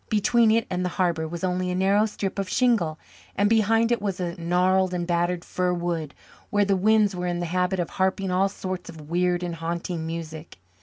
Between 0.09 0.49
it 0.49 0.65
and 0.67 0.83
the 0.83 0.89
harbour 0.97 1.27
was 1.27 1.43
only 1.43 1.69
a 1.69 1.75
narrow 1.75 2.07
strip 2.07 2.39
of 2.39 2.49
shingle, 2.49 2.97
and 3.35 3.47
behind 3.47 3.91
it 3.91 4.01
was 4.01 4.19
a 4.19 4.35
gnarled 4.41 4.95
and 4.95 5.05
battered 5.05 5.45
fir 5.45 5.75
wood 5.75 6.15
where 6.49 6.65
the 6.65 6.75
winds 6.75 7.15
were 7.15 7.27
in 7.27 7.37
the 7.39 7.45
habit 7.45 7.79
of 7.79 7.91
harping 7.91 8.31
all 8.31 8.49
sorts 8.49 8.89
of 8.89 9.11
weird 9.11 9.43
and 9.43 9.53
haunting 9.53 10.07
music. 10.07 10.57